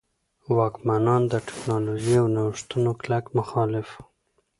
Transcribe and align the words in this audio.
واکمنان 0.57 1.21
د 1.27 1.33
ټکنالوژۍ 1.47 2.15
او 2.21 2.27
نوښتونو 2.35 2.89
کلک 3.01 3.25
مخالف 3.39 3.87
وو. 3.93 4.03